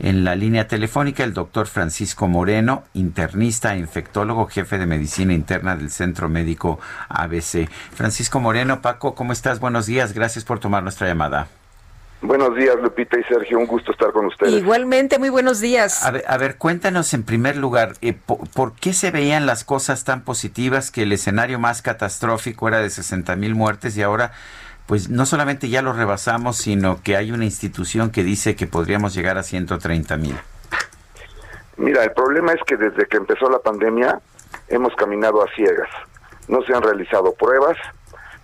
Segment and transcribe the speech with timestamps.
[0.00, 5.74] En la línea telefónica, el doctor Francisco Moreno, internista e infectólogo, jefe de medicina interna
[5.74, 7.68] del Centro Médico ABC.
[7.68, 9.58] Francisco Moreno, Paco, ¿cómo estás?
[9.58, 11.48] Buenos días, gracias por tomar nuestra llamada.
[12.22, 13.58] Buenos días, Lupita y Sergio.
[13.58, 14.54] Un gusto estar con ustedes.
[14.54, 16.04] Igualmente, muy buenos días.
[16.04, 20.04] A ver, a ver cuéntanos en primer lugar, eh, por, qué se veían las cosas
[20.04, 24.30] tan positivas que el escenario más catastrófico era de 60 mil muertes y ahora,
[24.88, 29.14] pues no solamente ya lo rebasamos, sino que hay una institución que dice que podríamos
[29.14, 30.34] llegar a 130 mil?
[31.76, 34.18] Mira, el problema es que desde que empezó la pandemia
[34.68, 35.90] hemos caminado a ciegas.
[36.48, 37.76] No se han realizado pruebas.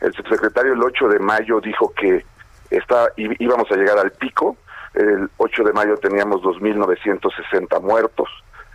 [0.02, 2.22] El subsecretario el 8 de mayo dijo que
[2.68, 4.58] está, íbamos a llegar al pico.
[4.92, 8.28] El 8 de mayo teníamos 2.960 muertos,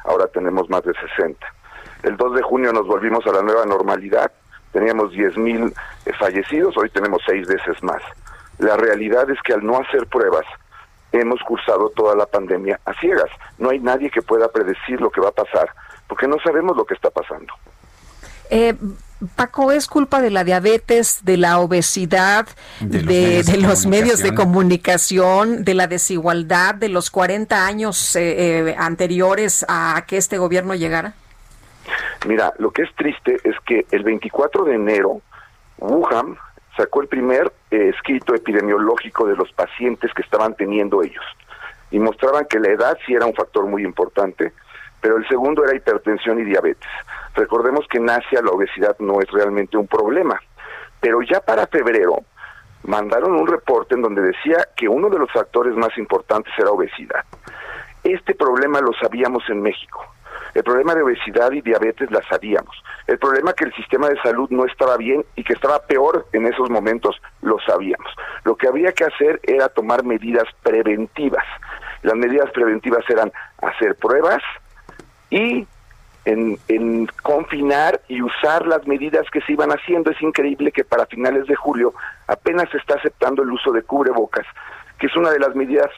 [0.05, 1.37] ahora tenemos más de 60.
[2.01, 4.31] El 2 de junio nos volvimos a la nueva normalidad,
[4.71, 5.73] teníamos 10.000
[6.05, 8.01] eh, fallecidos, hoy tenemos seis veces más.
[8.57, 10.45] La realidad es que al no hacer pruebas,
[11.11, 13.29] hemos cursado toda la pandemia a ciegas.
[13.57, 15.69] No hay nadie que pueda predecir lo que va a pasar,
[16.07, 17.53] porque no sabemos lo que está pasando.
[18.49, 18.75] Eh,
[19.35, 22.47] Paco, ¿es culpa de la diabetes, de la obesidad,
[22.79, 29.65] de los, medios, de comunicación, de la desigualdad, de los 40 años eh, eh, anteriores
[29.67, 31.15] a que este gobierno llegara?
[32.27, 35.21] Mira, lo que es triste es que el 24 de enero,
[35.77, 36.37] Wuhan
[36.75, 41.23] sacó el primer eh, escrito epidemiológico de los pacientes que estaban teniendo ellos
[41.91, 44.53] y mostraban que la edad sí era un factor muy importante,
[45.01, 46.89] pero el segundo era hipertensión y diabetes.
[47.35, 50.39] Recordemos que en Asia la obesidad no es realmente un problema,
[50.99, 52.23] pero ya para febrero
[52.83, 57.23] mandaron un reporte en donde decía que uno de los factores más importantes era obesidad.
[58.03, 60.05] Este problema lo sabíamos en México.
[60.53, 62.75] El problema de obesidad y diabetes la sabíamos.
[63.07, 66.45] El problema que el sistema de salud no estaba bien y que estaba peor en
[66.45, 68.11] esos momentos lo sabíamos.
[68.43, 71.45] Lo que había que hacer era tomar medidas preventivas.
[72.01, 74.41] Las medidas preventivas eran hacer pruebas,
[75.29, 75.67] y
[76.25, 80.11] en, confinar y usar las medidas que se iban haciendo.
[80.11, 81.93] Es increíble que para finales de julio
[82.27, 84.45] apenas se está aceptando el uso de cubrebocas,
[84.99, 85.89] que es una de las medidas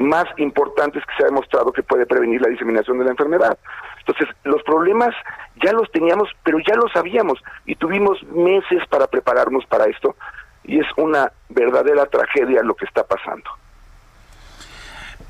[0.00, 3.58] más importantes que se ha demostrado que puede prevenir la diseminación de la enfermedad.
[3.98, 5.14] Entonces, los problemas
[5.62, 10.16] ya los teníamos, pero ya los sabíamos y tuvimos meses para prepararnos para esto
[10.64, 13.50] y es una verdadera tragedia lo que está pasando.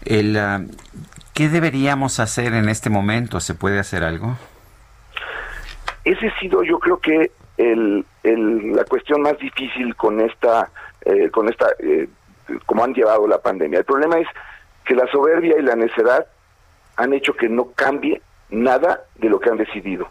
[0.04, 0.60] El, ah,
[1.34, 3.40] ¿Qué deberíamos hacer en este momento?
[3.40, 4.36] ¿Se puede hacer algo?
[6.04, 10.70] Ese ha sido, yo creo que el, la cuestión más difícil con esta,
[11.04, 12.08] eh, con esta, eh,
[12.66, 13.80] como han llevado la pandemia.
[13.80, 14.28] El problema es
[14.84, 16.26] que la soberbia y la necedad
[16.96, 18.20] han hecho que no cambie
[18.50, 20.08] nada de lo que han decidido.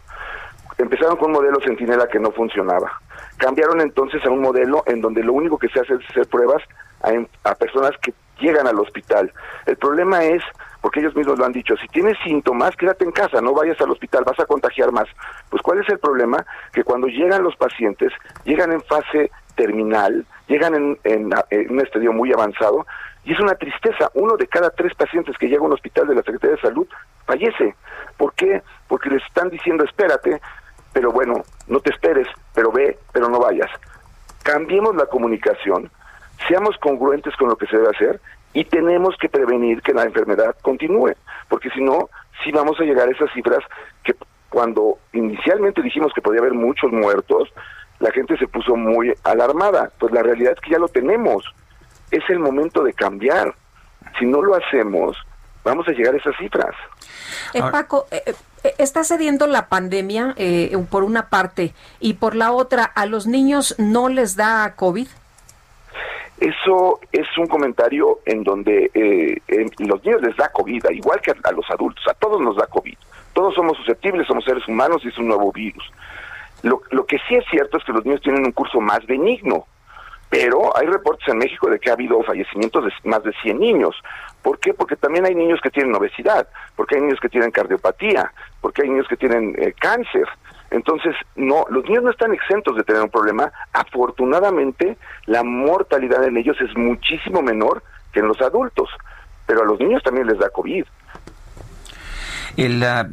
[0.78, 2.90] Empezaron con un modelo centinela que no funcionaba.
[3.36, 6.62] Cambiaron entonces a un modelo en donde lo único que se hace es hacer pruebas
[7.44, 9.32] a personas que llegan al hospital.
[9.66, 10.42] El problema es
[10.80, 13.90] porque ellos mismos lo han dicho, si tienes síntomas, quédate en casa, no vayas al
[13.90, 15.06] hospital, vas a contagiar más.
[15.50, 16.44] Pues ¿cuál es el problema?
[16.72, 18.12] Que cuando llegan los pacientes,
[18.44, 22.86] llegan en fase terminal, llegan en, en, un estadio muy avanzado,
[23.24, 26.14] y es una tristeza, uno de cada tres pacientes que llega a un hospital de
[26.14, 26.86] la Secretaría de Salud
[27.26, 27.74] fallece.
[28.16, 28.62] ¿Por qué?
[28.88, 30.40] Porque les están diciendo, espérate,
[30.92, 33.70] pero bueno, no te esperes, pero ve, pero no vayas.
[34.42, 35.90] Cambiemos la comunicación,
[36.48, 38.20] seamos congruentes con lo que se debe hacer
[38.52, 41.12] y tenemos que prevenir que la enfermedad continúe,
[41.48, 42.08] porque si no,
[42.42, 43.60] sí vamos a llegar a esas cifras
[44.02, 44.14] que
[44.48, 47.52] cuando inicialmente dijimos que podía haber muchos muertos,
[48.00, 49.90] la gente se puso muy alarmada.
[49.98, 51.44] Pues la realidad es que ya lo tenemos.
[52.10, 53.54] Es el momento de cambiar.
[54.18, 55.16] Si no lo hacemos,
[55.64, 56.74] vamos a llegar a esas cifras.
[57.54, 58.34] Eh, Paco, eh,
[58.64, 60.34] eh, está cediendo la pandemia
[60.90, 65.06] por una parte y por la otra, ¿a los niños no les da COVID?
[66.40, 69.42] Eso es un comentario en donde eh,
[69.78, 72.96] los niños les da COVID, igual que a, los adultos, a todos nos da COVID.
[73.34, 75.84] Todos somos susceptibles, somos seres humanos y es un nuevo virus.
[76.62, 79.66] Lo, lo que sí es cierto es que los niños tienen un curso más benigno,
[80.30, 83.96] pero hay reportes en México de que ha habido fallecimientos de más de 100 niños.
[84.42, 84.72] ¿Por qué?
[84.72, 88.90] Porque también hay niños que tienen obesidad, porque hay niños que tienen cardiopatía, porque hay
[88.90, 90.26] niños que tienen eh, cáncer.
[90.70, 93.50] Entonces, no, los niños no están exentos de tener un problema.
[93.72, 94.96] Afortunadamente,
[95.26, 97.82] la mortalidad en ellos es muchísimo menor
[98.12, 98.88] que en los adultos,
[99.46, 100.84] pero a los niños también les da COVID.
[102.56, 103.08] El, ah,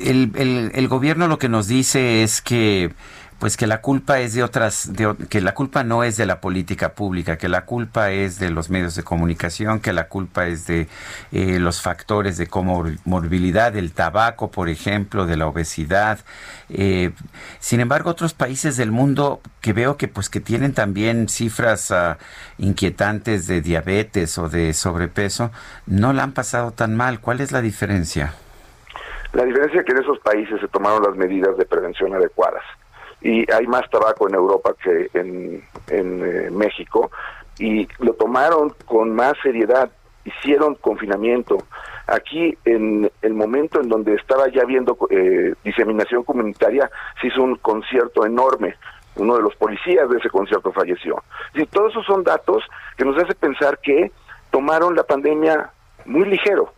[0.00, 2.92] el, el, el gobierno lo que nos dice es que
[3.38, 4.90] pues que la culpa es de otras,
[5.28, 8.70] que la culpa no es de la política pública, que la culpa es de los
[8.70, 10.88] medios de comunicación, que la culpa es de
[11.32, 16.20] eh, los factores de comorbilidad, del tabaco, por ejemplo, de la obesidad.
[16.70, 17.12] Eh,
[17.58, 22.16] sin embargo, otros países del mundo que veo que pues que tienen también cifras ah,
[22.56, 25.50] inquietantes de diabetes o de sobrepeso,
[25.86, 27.20] no la han pasado tan mal.
[27.20, 28.32] ¿Cuál es la diferencia?
[29.34, 32.62] La diferencia es que en esos países se tomaron las medidas de prevención adecuadas
[33.20, 37.10] y hay más tabaco en Europa que en, eh, México
[37.58, 39.90] y lo tomaron con más seriedad,
[40.24, 41.58] hicieron confinamiento.
[42.06, 46.90] Aquí, en el momento en donde estaba ya viendo eh, diseminación comunitaria,
[47.20, 48.76] se hizo un concierto enorme.
[49.16, 51.22] Uno de los policías de ese concierto falleció.
[51.54, 52.62] Y todos esos son datos
[52.98, 54.12] que nos hace pensar que
[54.50, 55.70] tomaron la pandemia
[56.04, 56.72] muy ligero.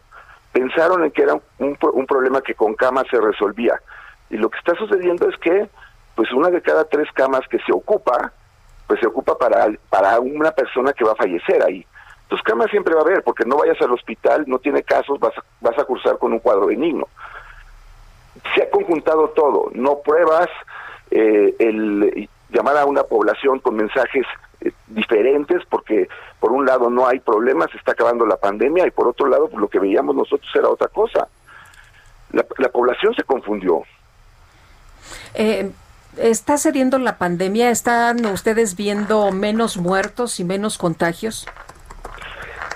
[0.53, 3.81] Pensaron en que era un, un problema que con camas se resolvía.
[4.31, 5.69] Y lo que está sucediendo es que
[6.19, 8.33] pues una de cada tres camas que se ocupa,
[8.89, 11.87] pues se ocupa para, para una persona que va a fallecer ahí.
[12.23, 15.39] Entonces camas siempre va a haber, porque no vayas al hospital, no tiene casos, vas
[15.39, 17.07] a, vas a cursar con un cuadro benigno.
[18.53, 20.49] Se ha conjuntado todo, no pruebas,
[21.13, 24.27] eh, el llamar a una población con mensajes
[24.63, 26.09] eh, diferentes, porque
[26.41, 29.49] por un lado no hay problemas, se está acabando la pandemia, y por otro lado
[29.49, 31.29] pues, lo que veíamos nosotros era otra cosa.
[32.33, 33.85] La, la población se confundió.
[35.35, 35.71] Eh,
[36.21, 37.71] ¿Está cediendo la pandemia?
[37.71, 41.47] ¿Están ustedes viendo menos muertos y menos contagios?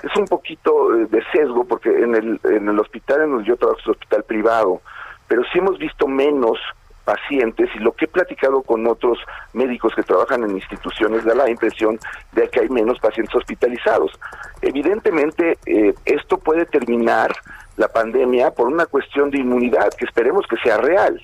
[0.01, 3.57] Es un poquito eh, de sesgo porque en el, en el hospital en donde yo
[3.57, 4.81] trabajo es un hospital privado,
[5.27, 6.57] pero sí hemos visto menos
[7.03, 9.19] pacientes y lo que he platicado con otros
[9.51, 11.99] médicos que trabajan en instituciones da la impresión
[12.31, 14.17] de que hay menos pacientes hospitalizados.
[14.61, 17.35] Evidentemente, eh, esto puede terminar
[17.75, 21.21] la pandemia por una cuestión de inmunidad que esperemos que sea real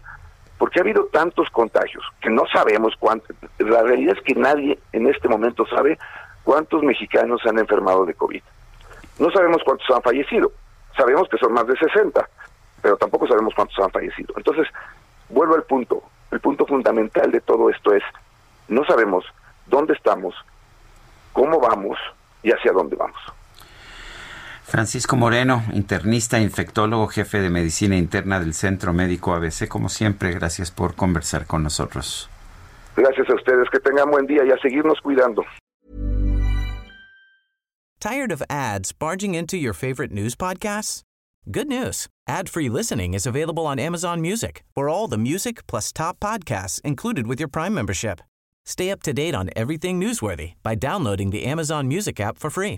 [0.60, 3.36] porque ha habido tantos contagios que no sabemos cuántos.
[3.58, 5.98] La realidad es que nadie en este momento sabe
[6.44, 8.44] cuántos mexicanos han enfermado de COVID.
[9.20, 10.52] No sabemos cuántos han fallecido.
[10.98, 12.30] Sabemos que son más de 60,
[12.82, 14.34] pero tampoco sabemos cuántos han fallecido.
[14.36, 14.68] Entonces,
[15.30, 16.04] vuelvo al punto.
[16.30, 18.04] El punto fundamental de todo esto es,
[18.68, 19.26] no sabemos
[19.66, 20.36] dónde estamos,
[21.32, 21.98] cómo vamos
[22.44, 23.39] y hacia dónde vamos.
[24.70, 30.70] Francisco Moreno, internista, infectólogo, jefe de medicina interna del Centro Médico ABC, como siempre, gracias
[30.70, 32.30] por conversar con nosotros.
[32.96, 35.44] Gracias a ustedes, que tengan buen día y a seguirnos cuidando.
[38.00, 41.02] Tired of ads barging into your favorite news podcasts?
[41.50, 42.08] Good news.
[42.28, 44.64] Ad-free listening is available on Amazon Music.
[44.76, 48.22] For all the music plus top podcasts included with your Prime membership.
[48.66, 52.78] Stay up to date on everything newsworthy by downloading the Amazon Music app for free